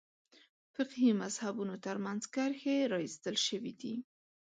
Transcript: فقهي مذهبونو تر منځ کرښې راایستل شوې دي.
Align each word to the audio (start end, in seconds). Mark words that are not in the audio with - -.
فقهي 0.73 1.11
مذهبونو 1.21 1.75
تر 1.85 1.95
منځ 2.05 2.21
کرښې 2.33 2.77
راایستل 2.93 3.35
شوې 3.47 3.73
دي. 3.81 3.93